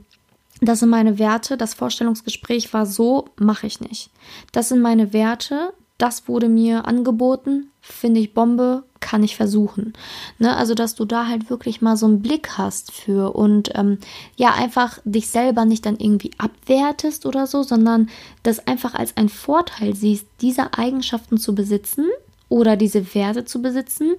das 0.61 0.79
sind 0.79 0.89
meine 0.89 1.19
Werte, 1.19 1.57
das 1.57 1.73
Vorstellungsgespräch 1.73 2.73
war 2.73 2.85
so, 2.85 3.25
mache 3.35 3.67
ich 3.67 3.81
nicht. 3.81 4.09
Das 4.53 4.69
sind 4.69 4.81
meine 4.81 5.11
Werte, 5.11 5.73
das 5.97 6.27
wurde 6.27 6.47
mir 6.47 6.85
angeboten, 6.87 7.69
finde 7.81 8.21
ich 8.21 8.33
Bombe, 8.33 8.83
kann 9.03 9.21
ich 9.21 9.35
versuchen. 9.35 9.93
Ne? 10.39 10.55
Also, 10.55 10.73
dass 10.73 10.95
du 10.95 11.03
da 11.05 11.27
halt 11.27 11.49
wirklich 11.49 11.81
mal 11.81 11.97
so 11.97 12.05
einen 12.05 12.21
Blick 12.21 12.57
hast 12.57 12.91
für 12.91 13.35
und 13.35 13.69
ähm, 13.75 13.99
ja, 14.37 14.53
einfach 14.53 14.99
dich 15.03 15.27
selber 15.27 15.65
nicht 15.65 15.85
dann 15.85 15.97
irgendwie 15.97 16.31
abwertest 16.37 17.25
oder 17.25 17.45
so, 17.45 17.61
sondern 17.63 18.09
das 18.41 18.65
einfach 18.65 18.95
als 18.95 19.17
einen 19.17 19.29
Vorteil 19.29 19.93
siehst, 19.93 20.25
diese 20.41 20.73
Eigenschaften 20.73 21.37
zu 21.37 21.53
besitzen 21.53 22.05
oder 22.47 22.77
diese 22.77 23.13
Werte 23.13 23.43
zu 23.43 23.61
besitzen, 23.61 24.11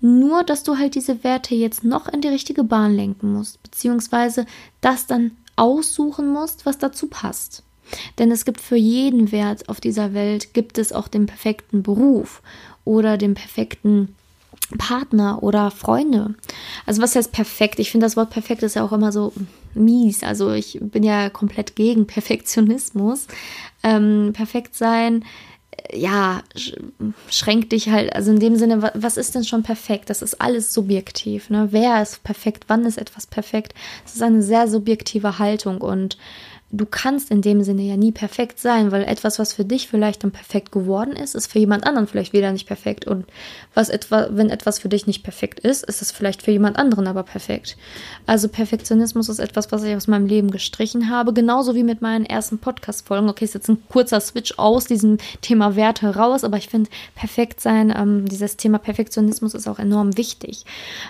nur 0.00 0.44
dass 0.44 0.62
du 0.62 0.78
halt 0.78 0.94
diese 0.94 1.24
Werte 1.24 1.56
jetzt 1.56 1.82
noch 1.82 2.06
in 2.08 2.20
die 2.20 2.28
richtige 2.28 2.62
Bahn 2.62 2.94
lenken 2.94 3.32
musst, 3.32 3.62
beziehungsweise 3.62 4.46
das 4.80 5.06
dann 5.06 5.32
aussuchen 5.56 6.32
musst, 6.32 6.64
was 6.64 6.78
dazu 6.78 7.08
passt. 7.08 7.64
Denn 8.18 8.30
es 8.30 8.44
gibt 8.44 8.60
für 8.60 8.76
jeden 8.76 9.32
Wert 9.32 9.68
auf 9.68 9.80
dieser 9.80 10.14
Welt, 10.14 10.54
gibt 10.54 10.78
es 10.78 10.92
auch 10.92 11.08
den 11.08 11.26
perfekten 11.26 11.82
Beruf 11.82 12.42
oder 12.84 13.18
den 13.18 13.34
perfekten 13.34 14.14
Partner 14.76 15.42
oder 15.42 15.70
Freunde. 15.70 16.34
Also 16.84 17.00
was 17.00 17.16
heißt 17.16 17.32
perfekt? 17.32 17.78
Ich 17.78 17.90
finde 17.90 18.04
das 18.04 18.16
Wort 18.16 18.30
perfekt 18.30 18.62
ist 18.62 18.76
ja 18.76 18.84
auch 18.84 18.92
immer 18.92 19.12
so 19.12 19.32
mies. 19.74 20.22
Also 20.22 20.52
ich 20.52 20.78
bin 20.80 21.02
ja 21.02 21.30
komplett 21.30 21.74
gegen 21.76 22.06
Perfektionismus. 22.06 23.26
Ähm, 23.82 24.32
perfekt 24.34 24.74
sein, 24.74 25.24
äh, 25.70 25.98
ja, 25.98 26.42
schränkt 27.30 27.72
dich 27.72 27.88
halt, 27.88 28.12
also 28.14 28.30
in 28.30 28.40
dem 28.40 28.56
Sinne, 28.56 28.92
was 28.94 29.16
ist 29.16 29.34
denn 29.34 29.44
schon 29.44 29.62
perfekt? 29.62 30.10
Das 30.10 30.20
ist 30.20 30.40
alles 30.40 30.74
subjektiv. 30.74 31.48
Ne? 31.48 31.68
Wer 31.70 32.02
ist 32.02 32.22
perfekt? 32.22 32.64
Wann 32.68 32.84
ist 32.84 32.98
etwas 32.98 33.26
perfekt? 33.26 33.74
Das 34.04 34.16
ist 34.16 34.22
eine 34.22 34.42
sehr 34.42 34.68
subjektive 34.68 35.38
Haltung 35.38 35.80
und 35.80 36.18
du 36.70 36.84
kannst 36.84 37.30
in 37.30 37.40
dem 37.40 37.62
Sinne 37.62 37.82
ja 37.82 37.96
nie 37.96 38.12
perfekt 38.12 38.58
sein, 38.58 38.92
weil 38.92 39.02
etwas, 39.04 39.38
was 39.38 39.54
für 39.54 39.64
dich 39.64 39.88
vielleicht 39.88 40.22
dann 40.22 40.32
perfekt 40.32 40.70
geworden 40.70 41.16
ist, 41.16 41.34
ist 41.34 41.50
für 41.50 41.58
jemand 41.58 41.86
anderen 41.86 42.06
vielleicht 42.06 42.34
wieder 42.34 42.52
nicht 42.52 42.66
perfekt. 42.66 43.06
Und 43.06 43.24
was 43.72 43.88
etwa, 43.88 44.28
wenn 44.30 44.50
etwas 44.50 44.78
für 44.78 44.90
dich 44.90 45.06
nicht 45.06 45.22
perfekt 45.22 45.60
ist, 45.60 45.82
ist 45.84 46.02
es 46.02 46.12
vielleicht 46.12 46.42
für 46.42 46.50
jemand 46.50 46.76
anderen 46.78 47.06
aber 47.06 47.22
perfekt. 47.22 47.78
Also 48.26 48.48
Perfektionismus 48.48 49.30
ist 49.30 49.38
etwas, 49.38 49.72
was 49.72 49.82
ich 49.82 49.96
aus 49.96 50.08
meinem 50.08 50.26
Leben 50.26 50.50
gestrichen 50.50 51.08
habe, 51.08 51.32
genauso 51.32 51.74
wie 51.74 51.84
mit 51.84 52.02
meinen 52.02 52.26
ersten 52.26 52.58
Podcast-Folgen. 52.58 53.30
Okay, 53.30 53.46
ist 53.46 53.54
jetzt 53.54 53.70
ein 53.70 53.82
kurzer 53.88 54.20
Switch 54.20 54.58
aus 54.58 54.84
diesem 54.84 55.16
Thema 55.40 55.74
Werte 55.74 56.14
raus, 56.16 56.44
aber 56.44 56.58
ich 56.58 56.68
finde, 56.68 56.90
perfekt 57.14 57.60
sein, 57.60 57.94
ähm, 57.96 58.28
dieses 58.28 58.58
Thema 58.58 58.78
Perfektionismus 58.78 59.54
ist 59.54 59.68
auch 59.68 59.78
enorm 59.78 60.18
wichtig. 60.18 60.66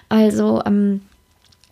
Also, 0.08 0.62
ähm, 0.64 1.00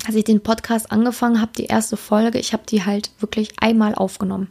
als 0.06 0.16
ich 0.16 0.24
den 0.24 0.40
Podcast 0.40 0.92
angefangen 0.92 1.40
habe, 1.40 1.52
die 1.56 1.66
erste 1.66 1.96
Folge, 1.96 2.38
ich 2.38 2.52
habe 2.52 2.62
die 2.68 2.84
halt 2.84 3.10
wirklich 3.20 3.50
einmal 3.60 3.94
aufgenommen. 3.94 4.48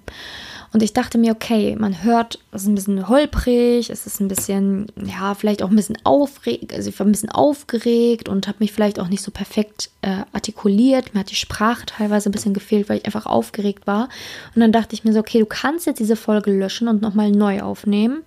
Und 0.76 0.84
ich 0.84 0.92
dachte 0.92 1.18
mir, 1.18 1.32
okay, 1.32 1.78
man 1.80 2.04
hört, 2.04 2.38
es 2.52 2.64
ist 2.64 2.68
ein 2.68 2.76
bisschen 2.76 3.08
holprig, 3.08 3.90
es 3.90 4.06
ist 4.06 4.20
ein 4.20 4.28
bisschen, 4.28 4.88
ja, 5.02 5.34
vielleicht 5.34 5.64
auch 5.64 5.70
ein 5.70 5.76
bisschen 5.78 5.98
aufgeregt, 6.04 6.74
also 6.74 6.90
ich 6.90 7.00
war 7.00 7.06
ein 7.06 7.14
bisschen 7.14 7.32
aufgeregt 7.32 8.28
und 8.28 8.50
habe 8.50 8.58
mich 8.60 8.74
vielleicht 8.74 9.00
auch 9.00 9.08
nicht 9.08 9.24
so 9.24 9.32
perfekt 9.32 9.90
äh, 10.02 10.24
artikuliert. 10.34 11.14
Mir 11.14 11.22
hat 11.22 11.32
die 11.32 11.36
Sprache 11.36 11.86
teilweise 11.86 12.28
ein 12.28 12.34
bisschen 12.34 12.54
gefehlt, 12.54 12.90
weil 12.90 12.98
ich 12.98 13.06
einfach 13.06 13.26
aufgeregt 13.26 13.88
war. 13.88 14.10
Und 14.54 14.60
dann 14.60 14.74
dachte 14.74 14.96
ich 14.96 15.06
mir 15.06 15.14
so, 15.14 15.20
okay, 15.20 15.40
du 15.40 15.46
kannst 15.46 15.86
jetzt 15.86 16.00
diese 16.00 16.18
Folge 16.18 16.52
löschen 16.52 16.90
und 16.90 17.02
nochmal 17.02 17.32
neu 17.32 17.62
aufnehmen 17.62 18.24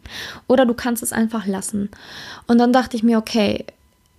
oder 0.47 0.65
du 0.65 0.73
kannst 0.73 1.03
es 1.03 1.13
einfach 1.13 1.47
lassen. 1.47 1.91
Und 2.47 2.57
dann 2.57 2.73
dachte 2.73 2.97
ich 2.97 3.03
mir, 3.03 3.19
okay, 3.19 3.67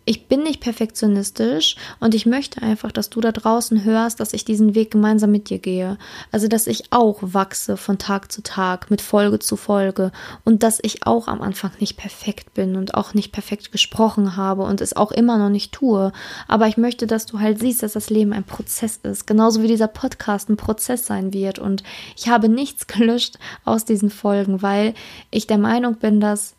ich 0.09 0.25
bin 0.25 0.41
nicht 0.41 0.59
perfektionistisch 0.59 1.75
und 1.99 2.15
ich 2.15 2.25
möchte 2.25 2.63
einfach, 2.63 2.91
dass 2.91 3.11
du 3.11 3.21
da 3.21 3.31
draußen 3.31 3.83
hörst, 3.83 4.19
dass 4.19 4.33
ich 4.33 4.43
diesen 4.43 4.73
Weg 4.73 4.89
gemeinsam 4.89 5.29
mit 5.29 5.51
dir 5.51 5.59
gehe. 5.59 5.99
Also, 6.31 6.47
dass 6.47 6.65
ich 6.65 6.91
auch 6.91 7.19
wachse 7.21 7.77
von 7.77 7.99
Tag 7.99 8.31
zu 8.31 8.41
Tag, 8.41 8.89
mit 8.89 9.01
Folge 9.01 9.37
zu 9.37 9.55
Folge 9.55 10.11
und 10.45 10.63
dass 10.63 10.79
ich 10.81 11.05
auch 11.05 11.27
am 11.27 11.43
Anfang 11.43 11.73
nicht 11.79 11.95
perfekt 11.95 12.55
bin 12.55 12.75
und 12.75 12.95
auch 12.95 13.13
nicht 13.13 13.31
perfekt 13.31 13.71
gesprochen 13.71 14.35
habe 14.35 14.63
und 14.63 14.81
es 14.81 14.95
auch 14.95 15.11
immer 15.11 15.37
noch 15.37 15.49
nicht 15.49 15.73
tue. 15.73 16.11
Aber 16.47 16.65
ich 16.65 16.77
möchte, 16.77 17.05
dass 17.05 17.27
du 17.27 17.39
halt 17.39 17.59
siehst, 17.59 17.83
dass 17.83 17.93
das 17.93 18.09
Leben 18.09 18.33
ein 18.33 18.45
Prozess 18.45 18.99
ist, 19.03 19.27
genauso 19.27 19.61
wie 19.61 19.67
dieser 19.67 19.87
Podcast 19.87 20.49
ein 20.49 20.57
Prozess 20.57 21.05
sein 21.05 21.33
wird. 21.33 21.59
Und 21.59 21.83
ich 22.17 22.29
habe 22.29 22.49
nichts 22.49 22.87
gelöscht 22.87 23.37
aus 23.63 23.85
diesen 23.85 24.09
Folgen, 24.09 24.63
weil 24.63 24.95
ich 25.29 25.45
der 25.45 25.59
Meinung 25.59 25.97
bin, 25.97 26.19
dass 26.19 26.55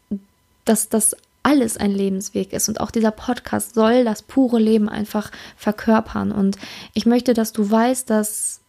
dass 0.66 0.88
das 0.88 1.16
alles 1.42 1.76
ein 1.76 1.92
Lebensweg 1.92 2.52
ist. 2.52 2.68
Und 2.68 2.80
auch 2.80 2.90
dieser 2.90 3.10
Podcast 3.10 3.74
soll 3.74 4.04
das 4.04 4.22
pure 4.22 4.58
Leben 4.58 4.88
einfach 4.88 5.30
verkörpern. 5.56 6.32
Und 6.32 6.58
ich 6.94 7.06
möchte, 7.06 7.34
dass 7.34 7.52
du 7.52 7.70
weißt, 7.70 8.10
dass 8.10 8.60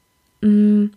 mh, 0.41 0.49
mm, 0.49 0.91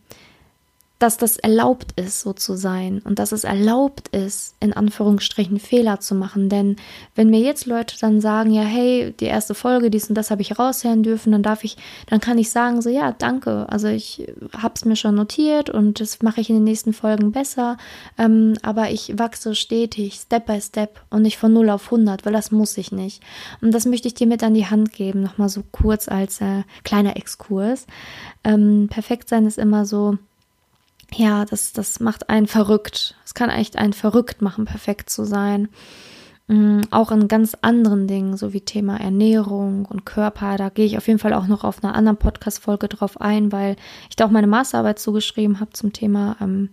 dass 1.00 1.16
das 1.16 1.36
erlaubt 1.36 2.00
ist, 2.00 2.20
so 2.20 2.32
zu 2.32 2.54
sein 2.54 3.02
und 3.04 3.18
dass 3.18 3.32
es 3.32 3.44
erlaubt 3.44 4.08
ist, 4.08 4.54
in 4.60 4.72
Anführungsstrichen 4.72 5.58
Fehler 5.58 5.98
zu 6.00 6.14
machen. 6.14 6.48
Denn 6.48 6.76
wenn 7.16 7.30
mir 7.30 7.40
jetzt 7.40 7.66
Leute 7.66 7.96
dann 8.00 8.20
sagen, 8.20 8.52
ja, 8.52 8.62
hey, 8.62 9.12
die 9.18 9.24
erste 9.24 9.54
Folge, 9.54 9.90
dies 9.90 10.08
und 10.08 10.14
das 10.14 10.30
habe 10.30 10.42
ich 10.42 10.58
raushören 10.58 11.02
dürfen, 11.02 11.32
dann 11.32 11.42
darf 11.42 11.64
ich, 11.64 11.76
dann 12.06 12.20
kann 12.20 12.38
ich 12.38 12.50
sagen, 12.50 12.80
so, 12.80 12.88
ja, 12.88 13.12
danke. 13.12 13.66
Also 13.68 13.88
ich 13.88 14.32
habe 14.56 14.74
es 14.76 14.84
mir 14.84 14.94
schon 14.94 15.16
notiert 15.16 15.68
und 15.68 15.98
das 15.98 16.22
mache 16.22 16.40
ich 16.40 16.48
in 16.48 16.56
den 16.56 16.64
nächsten 16.64 16.92
Folgen 16.92 17.32
besser. 17.32 17.76
Ähm, 18.16 18.54
aber 18.62 18.90
ich 18.90 19.18
wachse 19.18 19.56
stetig, 19.56 20.14
Step 20.14 20.46
by 20.46 20.60
Step 20.60 21.00
und 21.10 21.22
nicht 21.22 21.38
von 21.38 21.52
0 21.52 21.70
auf 21.70 21.86
100, 21.86 22.24
weil 22.24 22.32
das 22.32 22.52
muss 22.52 22.78
ich 22.78 22.92
nicht. 22.92 23.20
Und 23.60 23.72
das 23.72 23.84
möchte 23.84 24.06
ich 24.06 24.14
dir 24.14 24.28
mit 24.28 24.44
an 24.44 24.54
die 24.54 24.66
Hand 24.66 24.92
geben, 24.92 25.22
nochmal 25.22 25.48
so 25.48 25.64
kurz 25.72 26.08
als 26.08 26.40
äh, 26.40 26.62
kleiner 26.84 27.16
Exkurs. 27.16 27.86
Ähm, 28.44 28.88
perfekt 28.90 29.28
sein 29.28 29.46
ist 29.46 29.58
immer 29.58 29.86
so, 29.86 30.18
ja, 31.16 31.44
das, 31.44 31.72
das 31.72 32.00
macht 32.00 32.30
einen 32.30 32.46
verrückt. 32.46 33.16
Es 33.24 33.34
kann 33.34 33.50
echt 33.50 33.76
einen 33.76 33.92
verrückt 33.92 34.42
machen, 34.42 34.64
perfekt 34.64 35.10
zu 35.10 35.24
sein. 35.24 35.68
Mhm, 36.46 36.82
auch 36.90 37.10
in 37.10 37.26
ganz 37.26 37.56
anderen 37.62 38.06
Dingen, 38.06 38.36
so 38.36 38.52
wie 38.52 38.60
Thema 38.60 39.00
Ernährung 39.00 39.86
und 39.86 40.04
Körper. 40.04 40.56
Da 40.58 40.68
gehe 40.68 40.84
ich 40.84 40.98
auf 40.98 41.06
jeden 41.06 41.18
Fall 41.18 41.32
auch 41.32 41.46
noch 41.46 41.64
auf 41.64 41.82
einer 41.82 41.94
anderen 41.94 42.18
Podcast-Folge 42.18 42.88
drauf 42.88 43.18
ein, 43.20 43.50
weil 43.50 43.76
ich 44.10 44.16
da 44.16 44.26
auch 44.26 44.30
meine 44.30 44.46
Masterarbeit 44.46 44.98
zugeschrieben 44.98 45.60
habe 45.60 45.72
zum 45.72 45.94
Thema 45.94 46.36
ähm, 46.42 46.68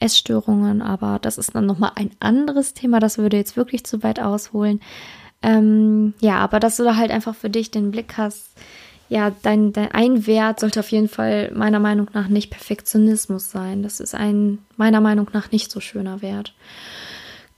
Essstörungen. 0.00 0.82
Aber 0.82 1.18
das 1.18 1.38
ist 1.38 1.54
dann 1.54 1.64
nochmal 1.64 1.92
ein 1.94 2.10
anderes 2.20 2.74
Thema. 2.74 3.00
Das 3.00 3.16
würde 3.16 3.38
jetzt 3.38 3.56
wirklich 3.56 3.86
zu 3.86 4.02
weit 4.02 4.20
ausholen. 4.20 4.80
Ähm, 5.42 6.12
ja, 6.20 6.36
aber 6.38 6.60
dass 6.60 6.76
du 6.76 6.84
da 6.84 6.96
halt 6.96 7.10
einfach 7.10 7.34
für 7.34 7.50
dich 7.50 7.70
den 7.70 7.92
Blick 7.92 8.18
hast, 8.18 8.50
ja, 9.08 9.32
dein, 9.42 9.72
dein 9.72 9.92
ein 9.92 10.26
Wert 10.26 10.60
sollte 10.60 10.80
auf 10.80 10.90
jeden 10.90 11.08
Fall 11.08 11.52
meiner 11.54 11.78
Meinung 11.78 12.08
nach 12.12 12.28
nicht 12.28 12.50
Perfektionismus 12.50 13.50
sein. 13.50 13.82
Das 13.82 14.00
ist 14.00 14.14
ein 14.14 14.58
meiner 14.76 15.00
Meinung 15.00 15.28
nach 15.32 15.52
nicht 15.52 15.70
so 15.70 15.80
schöner 15.80 16.22
Wert. 16.22 16.54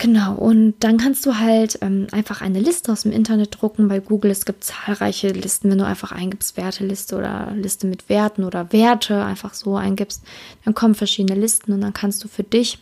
Genau, 0.01 0.35
und 0.37 0.77
dann 0.79 0.97
kannst 0.97 1.27
du 1.27 1.41
halt 1.41 1.81
ähm, 1.83 2.07
einfach 2.13 2.41
eine 2.41 2.61
Liste 2.61 2.93
aus 2.93 3.03
dem 3.03 3.11
Internet 3.11 3.61
drucken 3.61 3.89
bei 3.89 3.99
Google. 3.99 4.31
Es 4.31 4.45
gibt 4.45 4.63
zahlreiche 4.63 5.31
Listen, 5.31 5.71
wenn 5.71 5.79
du 5.79 5.87
einfach 5.87 6.13
eingibst 6.13 6.57
Werteliste 6.57 7.17
oder 7.17 7.51
Liste 7.57 7.89
mit 7.89 8.09
Werten 8.09 8.45
oder 8.45 8.73
Werte 8.73 9.25
einfach 9.25 9.55
so 9.55 9.75
eingibst, 9.75 10.23
dann 10.65 10.75
kommen 10.75 10.95
verschiedene 10.95 11.41
Listen 11.41 11.73
und 11.73 11.81
dann 11.81 11.95
kannst 11.95 12.23
du 12.23 12.29
für 12.29 12.45
dich 12.45 12.79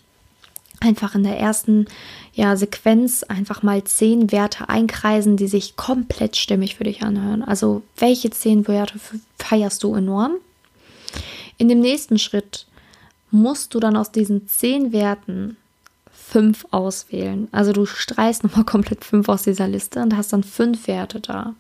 einfach 0.81 1.15
in 1.15 1.23
der 1.23 1.39
ersten 1.39 1.87
ja, 2.33 2.57
Sequenz 2.57 3.23
einfach 3.23 3.63
mal 3.63 3.83
zehn 3.85 4.31
Werte 4.33 4.69
einkreisen, 4.69 5.37
die 5.37 5.49
sich 5.49 5.77
komplett 5.77 6.37
stimmig 6.37 6.77
für 6.77 6.85
dich 6.85 7.03
anhören. 7.03 7.43
Also 7.43 7.83
welche 7.97 8.31
zehn 8.31 8.69
Werte 8.69 9.01
feierst 9.39 9.83
du 9.83 9.95
enorm? 9.95 10.37
In 11.59 11.69
dem 11.69 11.81
nächsten 11.81 12.19
Schritt 12.19 12.67
musst 13.31 13.75
du 13.75 13.81
dann 13.81 13.97
aus 13.97 14.13
diesen 14.13 14.49
zehn 14.49 14.93
Werten 14.93 15.57
fünf 16.13 16.67
auswählen. 16.71 17.49
Also 17.53 17.73
du 17.73 17.87
streichst 17.87 18.45
nochmal 18.45 18.65
komplett 18.67 19.05
fünf 19.05 19.29
aus 19.29 19.45
dieser 19.45 19.69
Liste 19.69 20.03
und 20.03 20.17
hast 20.17 20.33
dann 20.33 20.43
fünf 20.43 20.87
Werte 20.87 21.21
da. 21.21 21.55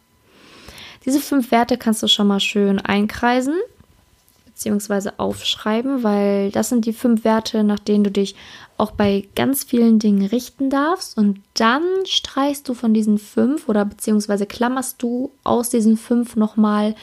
Diese 1.04 1.20
fünf 1.20 1.52
Werte 1.52 1.78
kannst 1.78 2.02
du 2.02 2.08
schon 2.08 2.26
mal 2.26 2.40
schön 2.40 2.80
einkreisen 2.80 3.54
bzw. 4.56 5.10
aufschreiben, 5.18 6.02
weil 6.02 6.50
das 6.50 6.68
sind 6.68 6.86
die 6.86 6.92
fünf 6.92 7.24
Werte, 7.24 7.62
nach 7.64 7.78
denen 7.78 8.04
du 8.04 8.10
dich 8.10 8.34
auch 8.78 8.90
bei 8.90 9.26
ganz 9.34 9.64
vielen 9.64 9.98
Dingen 9.98 10.26
richten 10.26 10.70
darfst. 10.70 11.16
Und 11.16 11.40
dann 11.54 11.82
streichst 12.04 12.68
du 12.68 12.74
von 12.74 12.94
diesen 12.94 13.18
fünf 13.18 13.68
oder 13.68 13.84
beziehungsweise 13.84 14.46
klammerst 14.46 15.02
du 15.02 15.30
aus 15.44 15.68
diesen 15.68 15.96
fünf 15.96 16.36
nochmal 16.36 16.94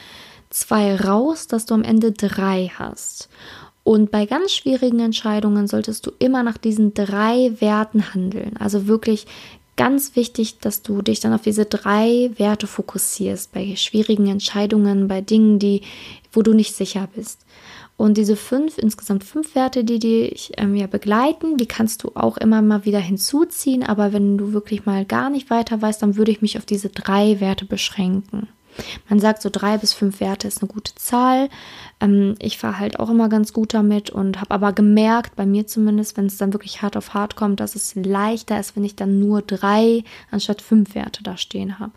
zwei 0.50 0.96
raus, 0.96 1.46
dass 1.46 1.66
du 1.66 1.74
am 1.74 1.82
Ende 1.82 2.12
drei 2.12 2.70
hast. 2.74 3.28
Und 3.82 4.10
bei 4.10 4.24
ganz 4.24 4.52
schwierigen 4.52 5.00
Entscheidungen 5.00 5.66
solltest 5.66 6.06
du 6.06 6.12
immer 6.18 6.42
nach 6.42 6.56
diesen 6.56 6.94
drei 6.94 7.52
Werten 7.60 8.14
handeln. 8.14 8.56
Also 8.58 8.86
wirklich 8.86 9.26
ganz 9.76 10.16
wichtig, 10.16 10.58
dass 10.58 10.82
du 10.82 11.02
dich 11.02 11.20
dann 11.20 11.34
auf 11.34 11.42
diese 11.42 11.66
drei 11.66 12.30
Werte 12.36 12.66
fokussierst 12.66 13.52
bei 13.52 13.74
schwierigen 13.76 14.28
Entscheidungen, 14.28 15.08
bei 15.08 15.20
Dingen, 15.20 15.58
die, 15.58 15.82
wo 16.34 16.42
du 16.42 16.52
nicht 16.52 16.74
sicher 16.74 17.08
bist. 17.14 17.44
Und 17.96 18.18
diese 18.18 18.34
fünf, 18.34 18.76
insgesamt 18.76 19.22
fünf 19.22 19.54
Werte, 19.54 19.84
die 19.84 20.00
dich 20.00 20.52
ähm, 20.56 20.74
ja 20.74 20.88
begleiten, 20.88 21.56
die 21.56 21.66
kannst 21.66 22.02
du 22.02 22.10
auch 22.14 22.36
immer 22.36 22.60
mal 22.60 22.84
wieder 22.84 22.98
hinzuziehen. 22.98 23.84
Aber 23.84 24.12
wenn 24.12 24.36
du 24.36 24.52
wirklich 24.52 24.84
mal 24.84 25.04
gar 25.04 25.30
nicht 25.30 25.48
weiter 25.48 25.80
weißt, 25.80 26.02
dann 26.02 26.16
würde 26.16 26.32
ich 26.32 26.42
mich 26.42 26.58
auf 26.58 26.66
diese 26.66 26.88
drei 26.88 27.38
Werte 27.40 27.66
beschränken. 27.66 28.48
Man 29.08 29.20
sagt 29.20 29.42
so 29.42 29.50
drei 29.50 29.78
bis 29.78 29.92
fünf 29.92 30.18
Werte 30.18 30.48
ist 30.48 30.60
eine 30.60 30.68
gute 30.68 30.94
Zahl. 30.96 31.48
Ähm, 32.00 32.34
ich 32.40 32.58
fahre 32.58 32.80
halt 32.80 32.98
auch 32.98 33.10
immer 33.10 33.28
ganz 33.28 33.52
gut 33.52 33.74
damit 33.74 34.10
und 34.10 34.40
habe 34.40 34.50
aber 34.50 34.72
gemerkt, 34.72 35.36
bei 35.36 35.46
mir 35.46 35.66
zumindest, 35.66 36.16
wenn 36.16 36.26
es 36.26 36.36
dann 36.36 36.52
wirklich 36.52 36.82
hart 36.82 36.96
auf 36.96 37.14
hart 37.14 37.36
kommt, 37.36 37.60
dass 37.60 37.76
es 37.76 37.94
leichter 37.94 38.58
ist, 38.58 38.74
wenn 38.76 38.84
ich 38.84 38.96
dann 38.96 39.20
nur 39.20 39.42
drei 39.42 40.02
anstatt 40.32 40.62
fünf 40.62 40.96
Werte 40.96 41.22
da 41.22 41.36
stehen 41.36 41.78
habe. 41.78 41.92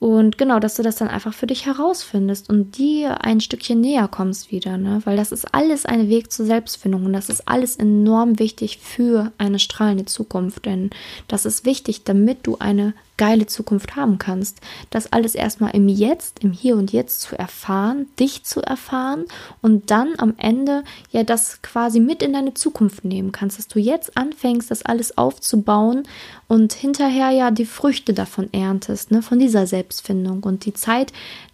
Und 0.00 0.38
genau, 0.38 0.60
dass 0.60 0.76
du 0.76 0.84
das 0.84 0.96
dann 0.96 1.08
einfach 1.08 1.34
für 1.34 1.48
dich 1.48 1.66
herausfindest 1.66 2.48
und 2.48 2.78
dir 2.78 3.24
ein 3.24 3.40
Stückchen 3.40 3.80
näher 3.80 4.06
kommst 4.06 4.52
wieder, 4.52 4.78
ne? 4.78 5.00
Weil 5.04 5.16
das 5.16 5.32
ist 5.32 5.52
alles 5.52 5.86
ein 5.86 6.08
Weg 6.08 6.30
zur 6.30 6.46
Selbstfindung 6.46 7.04
und 7.04 7.12
das 7.12 7.28
ist 7.28 7.48
alles 7.48 7.76
enorm 7.76 8.38
wichtig 8.38 8.78
für 8.78 9.32
eine 9.38 9.58
strahlende 9.58 10.04
Zukunft, 10.04 10.66
denn 10.66 10.90
das 11.26 11.44
ist 11.44 11.64
wichtig, 11.64 12.04
damit 12.04 12.46
du 12.46 12.58
eine 12.58 12.94
geile 13.18 13.46
Zukunft 13.46 13.96
haben 13.96 14.16
kannst. 14.16 14.60
Das 14.88 15.12
alles 15.12 15.34
erstmal 15.34 15.76
im 15.76 15.88
Jetzt, 15.88 16.42
im 16.42 16.52
Hier 16.52 16.76
und 16.76 16.92
Jetzt 16.92 17.20
zu 17.20 17.38
erfahren, 17.38 18.06
dich 18.18 18.44
zu 18.44 18.62
erfahren 18.62 19.26
und 19.60 19.90
dann 19.90 20.14
am 20.16 20.34
Ende 20.38 20.84
ja 21.10 21.24
das 21.24 21.60
quasi 21.60 22.00
mit 22.00 22.22
in 22.22 22.32
deine 22.32 22.54
Zukunft 22.54 23.04
nehmen 23.04 23.32
kannst, 23.32 23.58
dass 23.58 23.68
du 23.68 23.78
jetzt 23.78 24.16
anfängst, 24.16 24.70
das 24.70 24.84
alles 24.84 25.18
aufzubauen 25.18 26.04
und 26.46 26.72
hinterher 26.72 27.30
ja 27.30 27.50
die 27.50 27.66
Früchte 27.66 28.14
davon 28.14 28.48
erntest, 28.52 29.10
ne, 29.10 29.20
von 29.20 29.38
dieser 29.38 29.66
Selbstfindung. 29.66 30.42
Und 30.44 30.64
die 30.64 30.72
Zeit 30.74 31.12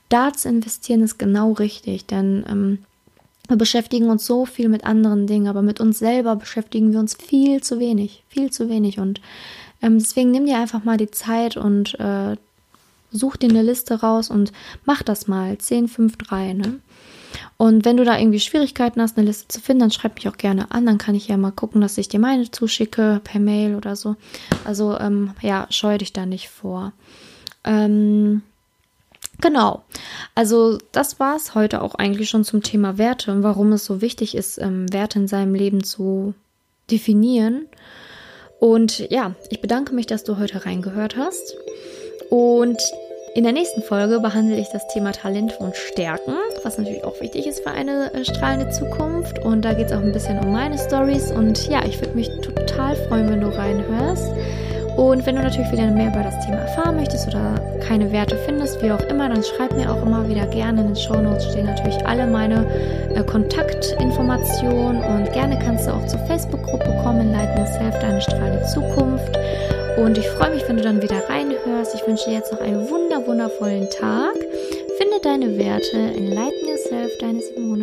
da 0.08 0.32
zu 0.32 0.48
investieren 0.48 1.02
ist 1.02 1.18
genau 1.18 1.52
richtig, 1.52 2.06
denn 2.06 2.44
ähm, 2.48 2.78
wir 3.48 3.56
beschäftigen 3.56 4.08
uns 4.08 4.24
so 4.24 4.46
viel 4.46 4.68
mit 4.68 4.84
anderen 4.84 5.26
Dingen, 5.26 5.48
aber 5.48 5.60
mit 5.60 5.80
uns 5.80 5.98
selber 5.98 6.36
beschäftigen 6.36 6.92
wir 6.92 7.00
uns 7.00 7.14
viel 7.14 7.62
zu 7.62 7.78
wenig, 7.78 8.22
viel 8.28 8.50
zu 8.50 8.70
wenig. 8.70 9.00
Und 9.00 9.20
ähm, 9.84 9.98
deswegen 9.98 10.30
nimm 10.30 10.46
dir 10.46 10.58
einfach 10.58 10.82
mal 10.82 10.96
die 10.96 11.10
Zeit 11.10 11.56
und 11.56 11.98
äh, 12.00 12.36
such 13.10 13.36
dir 13.36 13.50
eine 13.50 13.62
Liste 13.62 14.00
raus 14.00 14.30
und 14.30 14.52
mach 14.84 15.02
das 15.02 15.28
mal. 15.28 15.58
10, 15.58 15.88
5, 15.88 16.16
3, 16.16 16.52
ne? 16.54 16.80
Und 17.56 17.84
wenn 17.84 17.96
du 17.96 18.04
da 18.04 18.18
irgendwie 18.18 18.40
Schwierigkeiten 18.40 19.00
hast, 19.00 19.16
eine 19.16 19.26
Liste 19.26 19.48
zu 19.48 19.60
finden, 19.60 19.80
dann 19.80 19.90
schreib 19.90 20.14
mich 20.14 20.28
auch 20.28 20.36
gerne 20.36 20.70
an. 20.70 20.86
Dann 20.86 20.98
kann 20.98 21.14
ich 21.14 21.28
ja 21.28 21.36
mal 21.36 21.50
gucken, 21.50 21.80
dass 21.80 21.98
ich 21.98 22.08
dir 22.08 22.20
meine 22.20 22.50
zuschicke 22.50 23.20
per 23.22 23.40
Mail 23.40 23.74
oder 23.74 23.96
so. 23.96 24.16
Also 24.64 24.98
ähm, 24.98 25.32
ja, 25.40 25.66
scheu 25.70 25.98
dich 25.98 26.12
da 26.12 26.26
nicht 26.26 26.48
vor. 26.48 26.92
Ähm, 27.64 28.42
genau. 29.40 29.84
Also 30.34 30.78
das 30.92 31.20
war 31.20 31.36
es 31.36 31.54
heute 31.54 31.82
auch 31.82 31.94
eigentlich 31.96 32.30
schon 32.30 32.44
zum 32.44 32.62
Thema 32.62 32.98
Werte 32.98 33.32
und 33.32 33.42
warum 33.42 33.72
es 33.72 33.84
so 33.84 34.00
wichtig 34.00 34.34
ist, 34.34 34.58
ähm, 34.58 34.92
Werte 34.92 35.18
in 35.18 35.28
seinem 35.28 35.54
Leben 35.54 35.82
zu 35.82 36.34
definieren. 36.90 37.66
Und 38.64 39.10
ja, 39.10 39.34
ich 39.50 39.60
bedanke 39.60 39.94
mich, 39.94 40.06
dass 40.06 40.24
du 40.24 40.38
heute 40.38 40.64
reingehört 40.64 41.18
hast. 41.18 41.54
Und 42.30 42.80
in 43.34 43.44
der 43.44 43.52
nächsten 43.52 43.82
Folge 43.82 44.20
behandle 44.20 44.58
ich 44.58 44.68
das 44.72 44.88
Thema 44.88 45.12
Talent 45.12 45.60
und 45.60 45.76
Stärken, 45.76 46.32
was 46.62 46.78
natürlich 46.78 47.04
auch 47.04 47.20
wichtig 47.20 47.46
ist 47.46 47.62
für 47.62 47.72
eine 47.72 48.14
äh, 48.14 48.24
strahlende 48.24 48.70
Zukunft. 48.70 49.38
Und 49.44 49.66
da 49.66 49.74
geht 49.74 49.88
es 49.88 49.92
auch 49.92 50.00
ein 50.00 50.12
bisschen 50.12 50.38
um 50.38 50.50
meine 50.50 50.78
Stories. 50.78 51.30
Und 51.30 51.68
ja, 51.68 51.84
ich 51.84 52.00
würde 52.00 52.14
mich 52.14 52.30
total 52.40 52.96
freuen, 52.96 53.28
wenn 53.28 53.42
du 53.42 53.48
reinhörst. 53.48 54.32
Und 54.96 55.26
wenn 55.26 55.36
du 55.36 55.42
natürlich 55.42 55.70
wieder 55.72 55.90
mehr 55.90 56.08
über 56.08 56.22
das 56.22 56.44
Thema 56.44 56.58
erfahren 56.58 56.96
möchtest 56.96 57.26
oder 57.26 57.60
keine 57.86 58.12
Werte 58.12 58.36
findest, 58.46 58.80
wie 58.82 58.92
auch 58.92 59.02
immer, 59.10 59.28
dann 59.28 59.42
schreib 59.42 59.72
mir 59.74 59.90
auch 59.90 60.02
immer 60.02 60.28
wieder 60.28 60.46
gerne. 60.46 60.82
In 60.82 60.88
den 60.88 60.96
Show 60.96 61.20
Notes 61.20 61.50
stehen 61.50 61.66
natürlich 61.66 62.06
alle 62.06 62.26
meine 62.26 62.66
äh, 63.14 63.22
Kontaktinformationen 63.24 65.02
und 65.02 65.32
gerne 65.32 65.58
kannst 65.58 65.88
du 65.88 65.92
auch 65.92 66.06
zur 66.06 66.20
Facebook-Gruppe 66.20 66.96
kommen, 67.02 67.32
Light 67.32 67.58
Yourself, 67.58 67.98
deine 68.00 68.20
strahlende 68.20 68.64
Zukunft. 68.66 69.36
Und 69.96 70.18
ich 70.18 70.28
freue 70.30 70.50
mich, 70.50 70.62
wenn 70.68 70.76
du 70.76 70.82
dann 70.82 71.02
wieder 71.02 71.28
reinhörst. 71.28 71.94
Ich 71.94 72.06
wünsche 72.06 72.26
dir 72.30 72.36
jetzt 72.36 72.52
noch 72.52 72.60
einen 72.60 72.88
wunder 72.88 73.26
wundervollen 73.26 73.88
Tag. 73.90 74.34
Finde 74.98 75.20
deine 75.22 75.58
Werte, 75.58 75.96
enlighten 75.96 76.68
yourself, 76.68 77.10
deine 77.20 77.40
Simone. 77.40 77.73